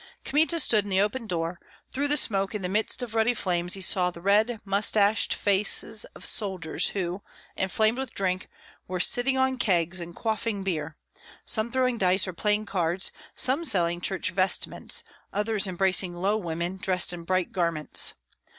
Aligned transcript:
Kmita 0.25 0.59
stood 0.59 0.83
in 0.83 0.89
the 0.89 0.99
open 0.99 1.27
door; 1.27 1.59
through 1.91 2.07
the 2.07 2.17
smoke 2.17 2.55
in 2.55 2.63
the 2.63 2.67
midst 2.67 3.03
of 3.03 3.13
ruddy 3.13 3.35
flames 3.35 3.75
he 3.75 3.81
saw 3.81 4.09
the 4.09 4.19
red, 4.19 4.59
mustached 4.65 5.31
faces 5.31 6.05
of 6.15 6.25
soldiers 6.25 6.87
who, 6.87 7.21
inflamed 7.55 7.99
with 7.99 8.11
drink, 8.15 8.49
were 8.87 8.99
sitting 8.99 9.37
on 9.37 9.59
kegs 9.59 9.99
and 9.99 10.15
quaffing 10.15 10.63
beer; 10.63 10.97
some 11.45 11.71
throwing 11.71 11.99
dice 11.99 12.27
or 12.27 12.33
playing 12.33 12.65
cards, 12.65 13.11
some 13.35 13.63
selling 13.63 14.01
church 14.01 14.31
vestments, 14.31 15.03
others 15.31 15.67
embracing 15.67 16.15
low 16.15 16.35
women 16.35 16.77
dressed 16.77 17.13
in 17.13 17.21
bright 17.21 17.51
garments. 17.51 18.15